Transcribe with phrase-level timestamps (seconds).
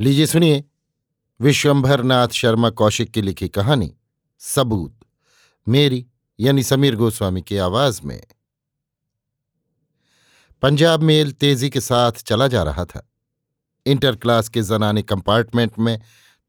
[0.00, 0.64] लीजिए सुनिए
[1.40, 3.96] विश्वंभर नाथ शर्मा कौशिक की लिखी कहानी,
[4.38, 5.00] सबूत,
[5.68, 6.06] मेरी
[6.40, 8.26] यानी समीर गोस्वामी की आवाज़ में।
[10.62, 13.12] पंजाब मेल तेज़ी के साथ चला जा रहा था।
[13.86, 16.00] इंटर क्लास के जनाने कंपार्टमेंट में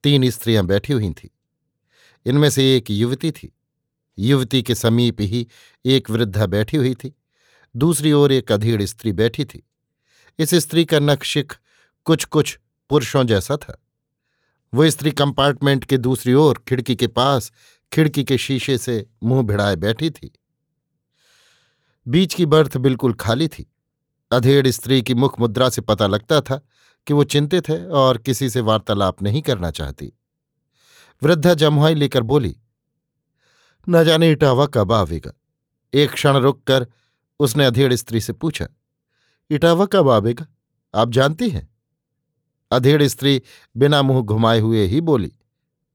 [0.04, 1.30] तीन स्त्रियाँ बैठी हुई थीं।
[2.26, 3.58] इनमें से एक युवती थी।
[4.20, 5.48] युवती के समीप ही
[5.86, 7.16] एक वृद्धा बैठी हुई थी।
[7.76, 9.70] दूसरी ओर एक अधीड़ स्त्री बैठी थी।
[10.40, 11.54] इस स्त्री का नक्शिक
[12.06, 13.82] कुछ कुछ पुरुषों जैसा था।
[14.74, 17.52] वो स्त्री कंपार्टमेंट के दूसरी ओर खिड़की के पास,
[17.92, 20.32] खिड़की के शीशे से मुँह भिड़ाए बैठी थी।
[22.08, 23.72] बीच की बर्थ बिल्कुल खाली थी।
[24.32, 26.62] अधेड़ स्त्री की मुख मुद्रा से पता लगता था
[27.08, 30.12] कि वो चिंतित है और किसी से वार्तालाप नहीं करना चाहती।
[31.24, 32.56] वृद्धा जमुआई लेकर बोली,
[33.90, 35.32] न जाने इटावा कब आवेगा?
[35.94, 36.88] एक क्षण रुककर
[37.40, 38.68] उसने अधेड़ स्त्री से पूछा,
[39.50, 40.48] इटावा कब आवेगा?
[40.94, 41.69] आप जानती हैं?
[42.72, 43.42] अधेड़ स्त्री
[43.78, 45.32] बिना मुँह घुमाए हुए ही बोली,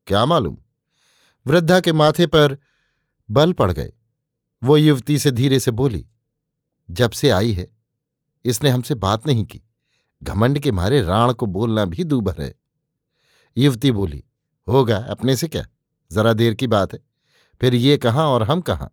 [0.06, 0.56] क्या मालूम?
[1.46, 2.56] वृद्धा के माथे पर
[3.30, 3.92] बल पड़ गए।
[4.62, 6.06] वो युवती से धीरे से बोली,
[6.90, 7.68] जब से आई है,
[8.44, 9.62] इसने हमसे बात नहीं की।
[10.22, 12.54] घमंड के मारे राण को बोलना भी दूभर है।
[13.56, 14.24] युवती बोली,
[14.68, 15.66] होगा, अपने से क्या?
[16.12, 16.98] जरा देर की बात है।
[17.60, 18.90] फिर ये कहाँ और हम कहाँ?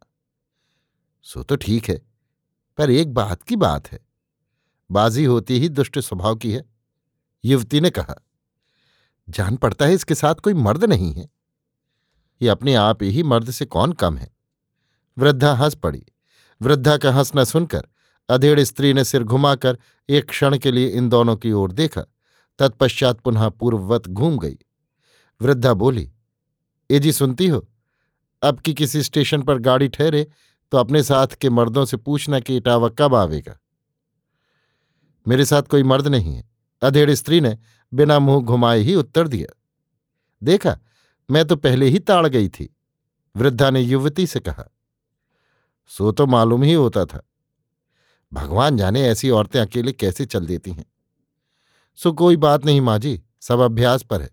[1.23, 2.01] सो तो ठीक है,
[2.77, 3.99] पर एक बात की बात है।
[4.91, 6.70] बाजी होती ही दुष्ट स्वभाव की है।
[7.43, 8.15] युवती ने कहा,
[9.29, 11.29] जान पड़ता है इसके साथ कोई मर्द नहीं है।
[12.41, 14.31] ये अपने आप ही मर्द से कौन कम है?
[15.17, 16.05] वृद्धा हंस पड़ी।
[16.61, 17.87] वृद्धा का हंसना सुनकर
[18.29, 19.77] अधेड़ स्त्री ने सिर घुमाकर
[20.09, 22.01] एक क्षण के लिए इन दोनों की ओर देखा।
[22.59, 24.57] तत्पश्चात पुनः पूर्ववत घूम गई।
[25.41, 26.11] वृद्धा बोली,
[26.89, 27.67] ए जी, सुनती हो?
[28.41, 30.27] अब की किसी स्टेशन पर गाड़ी ठहरे
[30.71, 33.57] तो अपने साथ के मर्दों से पूछना कि इटावा कब आवेगा?
[35.25, 36.50] मेरे साथ कोई मर्द नहीं है।
[36.81, 37.57] अधेड़ स्त्री ने
[37.91, 39.55] बिना मुँह घुमाए ही उत्तर दिया,
[40.41, 40.77] देखा,
[41.29, 42.69] मैं तो पहले ही ताड़ गई थी,
[43.35, 44.69] वृद्धा ने युवती से कहा।
[45.91, 47.21] सो तो मालूम ही होता था।
[48.31, 50.85] भगवान जाने ऐसी औरतें अकेले कैसे चल देती हैं?
[51.99, 54.29] सो कोई बात नहीं माँ जी सब अभ्यास पर है।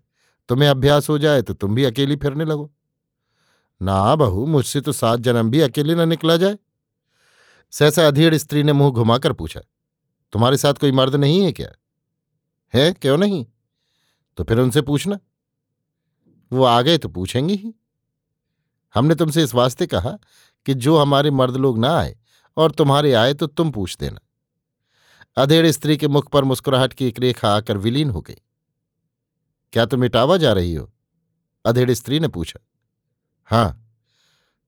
[0.49, 2.71] तुम्हें अभ्यास हो जाए तो तुम भी अकेली फिरने लगो।
[3.81, 6.57] ना बहू, मुझसे तो सात जन्म भी अकेले न निकला जाए।
[7.73, 9.61] सहसा अधेड़ स्त्री ने मुँह घुमाकर पूछा,
[10.33, 11.69] तुम्हारे साथ कोई मर्द नहीं है क्या?
[12.73, 13.45] है, क्यों नहीं?
[14.37, 15.19] तो फिर उनसे पूछना।
[16.51, 17.73] वो आ गए तो पूछेंगे ही।
[18.95, 20.17] हमने तुमसे इस वास्ते कहा
[20.65, 22.17] कि जो हमारे मर्द लोग ना आए
[22.57, 24.19] और तुम्हारे आए तो तुम पूछ देना।
[25.37, 28.37] अधेड़ स्त्री के मुख पर मुस्कुराहट की एक रेखा आकर विलीन हो गई।
[29.73, 30.91] क्या तुम इटावा जा रही हो?
[31.65, 32.59] अधेड़ स्त्री ने पूछा।
[33.45, 33.85] हाँ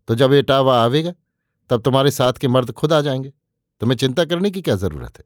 [0.07, 1.13] तो जब इटावा आवेगा,
[1.69, 3.33] तब तुम्हारे साथ के मर्द खुद आ जाएँगे।
[3.81, 5.25] तुम्हें चिंता करने की क्या ज़रूरत है?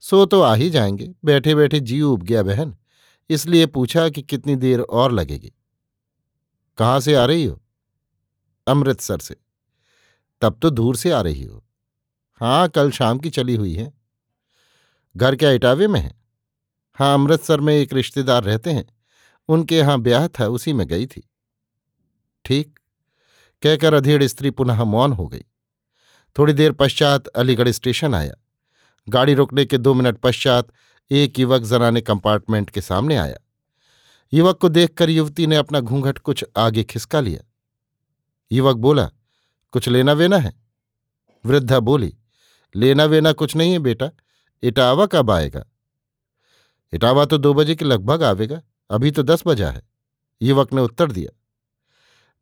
[0.00, 2.76] सो तो आ ही जाएँगे। बैठे बैठे जी उब गया बहन।
[3.30, 5.52] इसलिए पूछा कि कितनी देर और लगेगी।
[6.78, 7.62] कहाँ से आ रही हो?
[8.66, 9.36] अमृतसर से।
[10.40, 11.64] तब तो दूर से आ रही हो।
[12.40, 13.94] हाँ कल शाम की चली हुई है।
[15.16, 16.14] घर क्या इटावे में है?
[16.94, 18.86] हाँ अमृतसर में एक रिश्तेदार रहते हैं।
[19.48, 21.30] उनके यहाँ ब्याह था, उसी में गई थी।
[22.44, 22.78] ठीक।
[23.62, 25.44] कहकर अधेड़ स्त्री पुनः मौन हो गई।
[26.38, 28.34] थोड़ी देर पश्चात अलीगढ़ स्टेशन आया।
[29.08, 30.68] गाड़ी रुकने के दो मिनट पश्चात
[31.10, 33.36] एक युवक जनाने कंपार्टमेंट के सामने आया।
[34.32, 37.50] युवक को देखकर युवती ने अपना घूंघट कुछ आगे खिसका लिया।
[38.52, 39.10] युवक बोला,
[39.70, 40.62] कुछ लेना वेना है?
[41.44, 42.16] वृद्धा बोली,
[42.76, 44.10] लेना वेना कुछ नहीं है बेटा,
[44.62, 45.64] इटावा कब आएगा?
[46.92, 49.82] इटावा तो दो बजे के लगभग आवेगा, अभी तो दस बजा है,
[50.42, 51.40] युवक ने उत्तर दिया।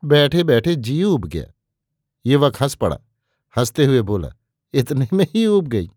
[0.04, 1.46] बैठे बैठे जी उब गया।
[2.26, 2.98] युवक हंस पड़ा,
[3.56, 4.34] हँसते हुए बोला,
[4.74, 5.90] इतने में ही उब गई।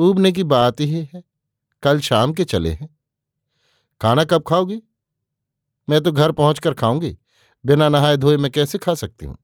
[0.00, 1.22] उबने की बात ही है।
[1.82, 2.88] कल शाम के चले हैं।
[4.00, 4.82] खाना कब खाओगी?
[5.88, 7.16] मैं तो घर पहुंचकर खाऊँगी।
[7.64, 9.36] बिना नहाए धोए मैं कैसे खा सकती हूँ?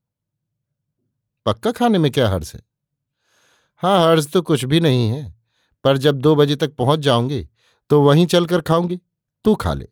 [1.47, 2.61] पक्का खाने में क्या हर्ज है?
[3.83, 5.34] हाँ हर्ज तो कुछ भी नहीं है,
[5.84, 7.49] पर जब दो बजे तक पहुँच जाऊँगी
[7.91, 9.00] तो वहीं चलकर खाऊँगी।
[9.44, 9.88] तू खा ले।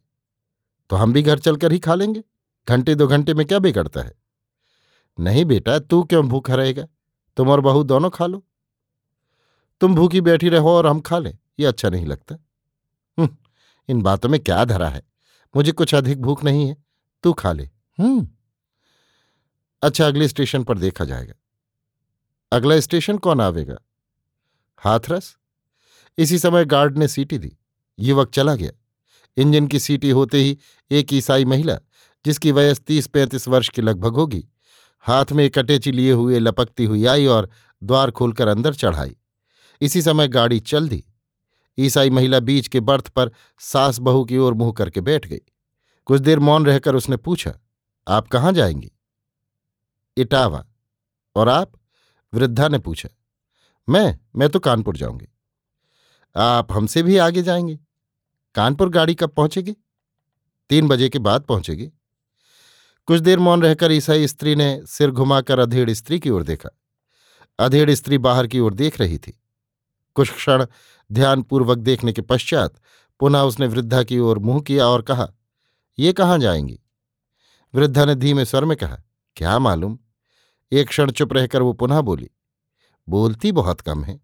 [0.91, 2.23] तो हम भी घर चलकर ही खा लेंगे।
[2.69, 4.13] घंटे दो घंटे में क्या बिगड़ता है?
[5.19, 6.87] नहीं बेटा, तू क्यों भूखा रहेगा?
[7.37, 8.45] तुम और बहू दोनों खा लो।
[9.81, 12.37] तुम भूखी बैठी रहो और हम खा लें। ये अच्छा नहीं लगता।
[13.89, 15.03] इन बातों में क्या धरा है?
[15.55, 16.77] मुझे कुछ अधिक भूख नहीं है।
[17.25, 17.65] तू खा ले।
[17.99, 18.29] हम्म
[19.83, 21.35] अच्छा अगले स्टेशन पर देखा जाएगा।
[22.53, 23.77] अगला स्टेशन कौन आवेगा?
[24.79, 25.37] हाथरस
[26.19, 27.57] इसी समय गार्ड ने सीटी दी।
[27.99, 28.71] युवक चला गया।
[29.37, 30.59] इंजन की सीटी होते ही
[30.91, 31.79] एक ईसाई महिला,
[32.25, 34.45] जिसकी वयस तीस पैंतीस वर्ष की लगभग होगी,
[35.05, 37.49] हाथ में एक अटेची लिए हुए लपकती हुई आई और
[37.83, 39.17] द्वार खोलकर अंदर चढ़ाई।
[39.81, 41.05] इसी समय गाड़ी चल दी।
[41.79, 45.41] ईसाई महिला बीच के बर्थ पर सास बहू की ओर मुँह करके बैठ गई।
[46.07, 47.55] कुछ देर मौन रहकर उसने पूछा,
[48.09, 48.91] आप कहाँ जाएँगी?
[50.17, 50.65] इटावा।
[51.37, 51.73] और आप?
[52.35, 53.09] वृद्धा ने पूछा,
[53.89, 55.27] मैं मैं तो कानपुर जाऊँगी।
[56.37, 57.79] आप हमसे भी आगे जाएँगे?
[58.55, 59.77] कानपुर गाड़ी कब पहुंचेगी?
[60.71, 61.91] तीन बजे के बाद पहुंचेगी।
[63.09, 66.69] कुछ देर मौन रहकर ईसाई स्त्री ने सिर घुमाकर अधेड़ स्त्री की ओर देखा।
[67.59, 69.41] अधेड़ स्त्री बाहर की ओर देख रही थी।
[70.17, 70.67] कुछ क्षण
[71.11, 72.75] ध्यानपूर्वक देखने के पश्चात
[73.21, 75.29] पुनः उसने वृद्धा की ओर मुँह किया और कहा,
[75.99, 76.79] ये कहाँ जाएँगी?
[77.75, 78.99] वृद्धा ने धीमे स्वर में कहा,
[79.37, 79.99] क्या मालूम?
[80.73, 82.31] एक क्षण चुप रहकर वो पुनः बोली,
[83.09, 84.21] बोलती बहुत कम है।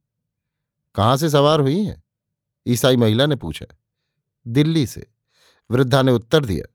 [0.95, 2.03] कहाँ से सवार हुई है?
[2.67, 3.67] ईसाई महिला ने पूछा,
[4.47, 5.07] दिल्ली से।
[5.71, 6.67] वृद्धा ने उत्तर दिया,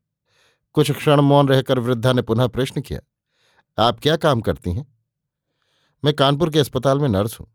[0.74, 3.00] कुछ क्षण मौन रहकर वृद्धा ने पुनः प्रश्न किया,
[3.78, 4.86] आप क्या काम करती हैं?
[6.04, 7.46] मैं कानपुर के अस्पताल में नर्स हूँ।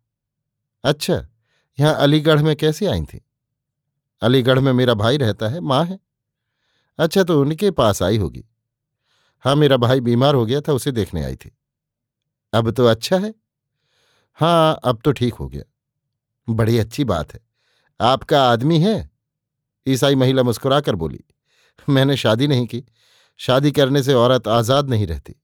[0.83, 1.27] अच्छा
[1.79, 3.21] यहाँ अलीगढ़ में कैसे आई थी?
[4.21, 5.99] अलीगढ़ में मेरा भाई रहता है, माँ है।
[6.97, 8.45] अच्छा तो उनके पास आई होगी।
[9.39, 11.57] हाँ मेरा भाई बीमार हो गया था, उसे देखने आई थी।
[12.53, 13.33] अब तो अच्छा है।
[14.33, 15.63] हाँ अब तो ठीक हो गया।
[16.49, 17.39] बड़ी अच्छी बात है।
[18.01, 19.11] आपका आदमी है?
[19.87, 21.23] ईसाई महिला मुस्कुराकर बोली।
[21.89, 22.83] मैंने शादी नहीं की।
[23.37, 25.35] शादी करने से औरत आज़ाद नहीं रहती।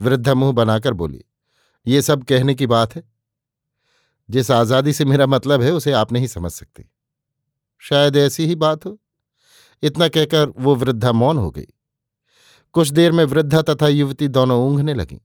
[0.00, 1.24] वृद्धा मुँह बनाकर बोली।
[1.86, 3.11] ये सब कहने की बात है?
[4.30, 6.84] जिस आज़ादी से मेरा मतलब है, उसे आप नहीं समझ सकते।
[7.78, 8.98] शायद ऐसी ही बात हो।
[9.82, 11.66] इतना कहकर वो वृद्धा मौन हो गई।
[12.72, 15.18] कुछ देर में वृद्धा तथा युवती दोनों ऊँघने लगीं।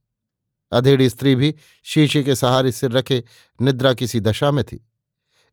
[0.72, 3.24] अधेड़ी स्त्री भी शीशे के सहारे सिर रखे
[3.62, 4.90] निद्रा किसी दशा में थी।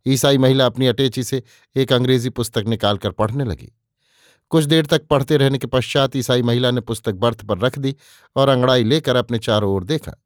[0.07, 1.43] ईसाई महिला अपनी अटेची से
[1.77, 3.73] एक अंग्रेज़ी पुस्तक निकालकर पढ़ने लगी।
[4.51, 7.97] कुछ देर तक पढ़ते रहने के पश्चात ईसाई महिला ने पुस्तक बर्थ पर रख दी
[8.37, 10.24] और अंगड़ाई लेकर अपने चारों ओर देखा।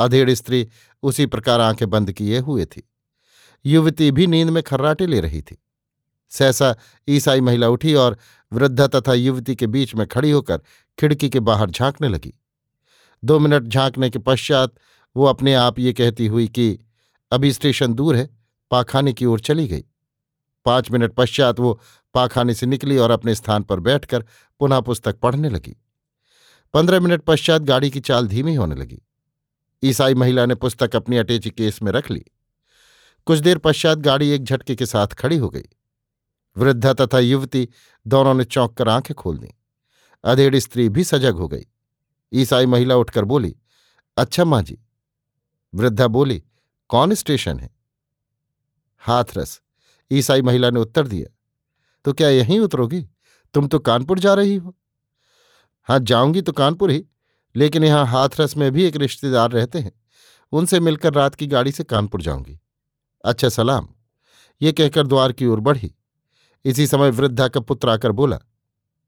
[0.00, 0.68] अधेड़ स्त्री
[1.02, 2.90] उसी प्रकार आँखें बंद किए हुए थी।
[3.66, 5.62] युवती भी नींद में खर्राटे ले रही थी।
[6.30, 6.76] सहसा
[7.08, 8.18] ईसाई महिला उठी और
[8.52, 10.58] वृद्धा तथा युवती के बीच में खड़ी होकर
[10.98, 12.34] खिड़की के बाहर झांकने लगी।
[13.24, 14.74] दो मिनट झांकने के पश्चात
[15.16, 16.78] वो अपने आप ये कहती हुई कि,
[17.30, 18.30] अभी स्टेशन दूर है,
[18.70, 19.84] पाखाने की ओर चली गई।
[20.64, 21.80] पाँच मिनट पश्चात वो
[22.14, 24.24] पाखाने से निकली और अपने स्थान पर बैठकर
[24.60, 25.76] पुनः पुस्तक पढ़ने लगी।
[26.74, 29.02] पंद्रह मिनट पश्चात गाड़ी की चाल धीमी होने लगी।
[29.82, 32.24] ईसाई महिला ने पुस्तक अपनी अटेची केस में रख ली।
[33.26, 35.68] कुछ देर पश्चात गाड़ी एक झटके के साथ खड़ी हो गई।
[36.56, 37.68] वृद्धा तथा युवती
[38.06, 39.48] दोनों ने चौंक कर आँखें खोल दी।
[40.24, 41.66] अधेड़ स्त्री भी सजग हो गई।
[42.32, 43.56] ईसाई महिला उठकर बोली
[44.16, 44.78] अच्छा माँ जी।
[45.74, 46.42] वृद्धा बोली,
[46.90, 47.70] कौन स्टेशन है?
[49.02, 49.60] हाथरस
[50.10, 51.34] ईसाई महिला ने उत्तर दिया
[52.04, 53.06] तो क्या यहीं उतरोगी?
[53.54, 54.74] तुम तो कानपुर जा रही हो?
[55.88, 57.04] हाँ जाऊँगी तो कानपुर ही।
[57.56, 59.92] लेकिन यहाँ हाथरस में भी एक रिश्तेदार रहते हैं।
[60.52, 62.58] उनसे मिलकर रात की गाड़ी से कानपुर जाऊँगी।
[63.24, 63.88] अच्छा सलाम।
[64.62, 65.94] ये कहकर द्वार की ओर बढ़ी।
[66.64, 68.38] इसी समय वृद्धा का पुत्र आकर बोला,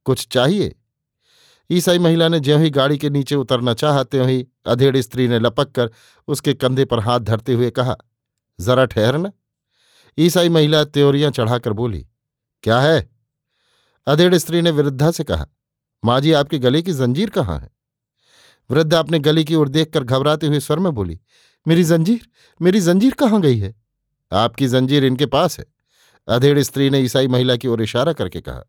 [0.04, 0.74] कुछ चाहिए?
[1.70, 5.38] ईसाई महिला ने ज्यों ही गाड़ी के नीचे उतरना चाहा, त्यों ही अधेड़ स्त्री ने
[5.38, 5.90] लपक कर
[6.28, 7.96] उसके कंधे पर हाथ धरते हुए कहा,
[8.60, 9.32] जरा ठहरना
[10.18, 12.06] ईसाई महिला त्योरियाँ चढ़ाकर बोली,
[12.62, 13.08] क्या है?
[14.06, 15.46] अधेड़ स्त्री ने वृद्धा से कहा,
[16.04, 17.70] माँ जी, आपके गले की जंजीर कहाँ है?
[18.72, 21.20] वृद्धा अपने गले की ओर देखकर घबराते हुए स्वर में बोली,
[21.66, 22.26] मेरी जंजीर
[22.60, 23.74] मेरी जंजीर कहाँ गई है?
[24.32, 25.64] आपकी जंजीर इनके पास है,
[26.28, 28.62] अधेड़ स्त्री ने ईसाई महिला की ओर इशारा करके कहा।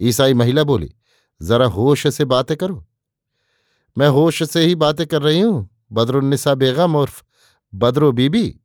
[0.00, 0.94] ईसाई महिला बोली,
[1.42, 2.86] जरा होश से बातें करो।
[3.98, 7.22] मैं होश से ही बातें कर रही हूँ, बदरुन्निसा बेगम उर्फ़
[7.74, 8.60] बदरो बीबी।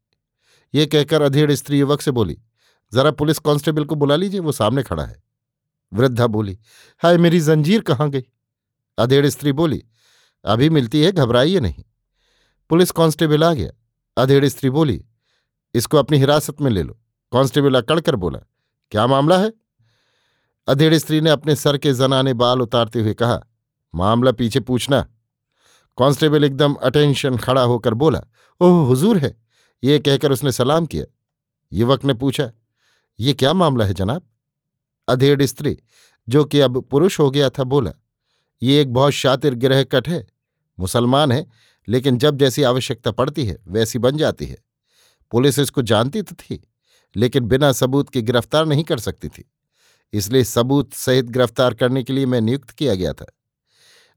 [0.73, 2.38] ये कहकर अधेड़ स्त्री युवक से बोली,
[2.93, 5.23] जरा पुलिस कांस्टेबल को बुला लीजिए, वो सामने खड़ा है।
[5.93, 6.57] वृद्धा बोली,
[7.03, 8.23] हाय, मेरी जंजीर कहाँ गई?
[8.97, 9.83] अधेड़ स्त्री बोली
[10.46, 11.84] अभी मिलती है, घबराइए नहीं।
[12.69, 13.72] पुलिस कांस्टेबल आ गया।
[14.17, 15.05] अधेड़ स्त्री बोली,
[15.74, 16.93] इसको अपनी हिरासत में ले लो।
[17.31, 18.39] कांस्टेबल अकड़कर बोला,
[18.91, 19.53] क्या मामला है?
[20.67, 23.41] अधेड़ स्त्री ने अपने सर के जनाने बाल उतारते हुए कहा,
[23.96, 25.01] मामला पीछे पूछना।
[25.98, 28.22] कांस्टेबल एकदम अटेंशन खड़ा होकर बोला,
[28.62, 29.38] ओह, हुजूर है।
[29.84, 31.05] ये कहकर उसने सलाम किया।
[31.74, 32.51] युवक ने पूछा,
[33.19, 34.22] ये क्या मामला है जनाब?
[35.08, 35.77] अधेड़ स्त्री,
[36.29, 37.91] जो कि अब पुरुष हो गया था, बोला
[38.61, 40.27] ये एक बहुत शातिर गिरह कट है।
[40.79, 41.45] मुसलमान है,
[41.87, 44.57] लेकिन जब जैसी आवश्यकता पड़ती है, वैसी बन जाती है।
[45.31, 46.67] पुलिस इसको जानती तो थी,
[47.15, 49.51] लेकिन बिना सबूत के गिरफ़्तार नहीं कर सकती थी।
[50.13, 53.25] इसलिए सबूत सहित गिरफ़्तार करने के लिए मैं नियुक्त किया गया था।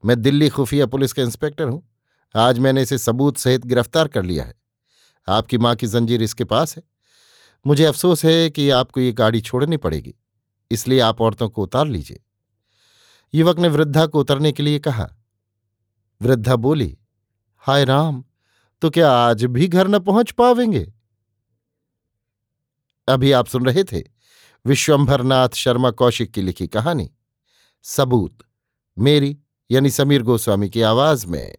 [0.05, 1.89] मैं दिल्ली खुफिया पुलिस का इंस्पेक्टर हूँ।
[2.35, 4.53] आज मैंने इसे सबूत सहित गिरफ़्तार कर लिया है।
[5.27, 6.83] आपकी माँ की जंजीर इसके पास है।
[7.67, 10.13] मुझे अफसोस है कि आपको ये गाड़ी छोड़नी पड़ेगी।
[10.71, 12.22] इसलिए आप औरतों को उतार लीजिए।
[13.33, 15.09] युवक ने वृद्धा को उतरने के लिए कहा।
[16.21, 16.97] वृद्धा बोली,
[17.57, 18.23] हाय राम
[18.81, 20.93] तो क्या आज भी घर न पहुँच पावेंगे?
[23.07, 24.03] अभी आप सुन रहे थे
[24.65, 27.11] विश्वंभरनाथ शर्मा कौशिक की लिखी कहानी,
[27.83, 28.37] सबूत,
[28.97, 29.37] मेरी
[29.71, 31.55] यानी समीर गोस्वामी की आवाज़ में।